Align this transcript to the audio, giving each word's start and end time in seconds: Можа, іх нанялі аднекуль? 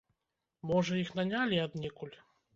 Можа, 0.69 0.97
іх 1.03 1.13
нанялі 1.21 1.61
аднекуль? 1.67 2.15